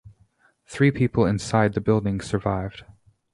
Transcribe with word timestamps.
Three 0.65 0.89
people 0.89 1.27
inside 1.27 1.75
the 1.75 1.79
building 1.79 2.21
survived. 2.21 2.85